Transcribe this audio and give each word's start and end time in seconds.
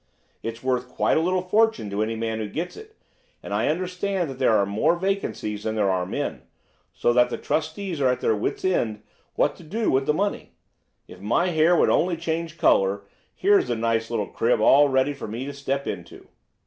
It's 0.41 0.63
worth 0.63 0.89
quite 0.89 1.15
a 1.15 1.19
little 1.21 1.43
fortune 1.43 1.91
to 1.91 2.01
any 2.01 2.15
man 2.15 2.39
who 2.39 2.49
gets 2.49 2.75
it, 2.75 2.95
and 3.43 3.53
I 3.53 3.67
understand 3.67 4.31
that 4.31 4.39
there 4.39 4.57
are 4.57 4.65
more 4.65 4.95
vacancies 4.95 5.61
than 5.63 5.75
there 5.75 5.91
are 5.91 6.07
men, 6.07 6.41
so 6.91 7.13
that 7.13 7.29
the 7.29 7.37
trustees 7.37 8.01
are 8.01 8.07
at 8.07 8.19
their 8.19 8.35
wits' 8.35 8.65
end 8.65 9.03
what 9.35 9.55
to 9.57 9.63
do 9.63 9.91
with 9.91 10.07
the 10.07 10.11
money. 10.15 10.53
If 11.07 11.21
my 11.21 11.49
hair 11.49 11.75
would 11.75 11.91
only 11.91 12.17
change 12.17 12.57
colour, 12.57 13.03
here's 13.35 13.69
a 13.69 13.75
nice 13.75 14.09
little 14.09 14.25
crib 14.25 14.59
all 14.59 14.89
ready 14.89 15.13
for 15.13 15.27
me 15.27 15.45
to 15.45 15.53
step 15.53 15.85
into. 15.85 16.27